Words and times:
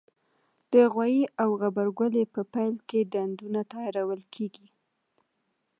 د 0.73 0.73
غويي 0.93 1.23
او 1.41 1.49
غبرګولي 1.61 2.23
په 2.33 2.41
پیل 2.53 2.75
کې 2.89 3.07
ډنډونه 3.11 3.61
تیارول 3.71 4.21
کېږي. 4.35 4.67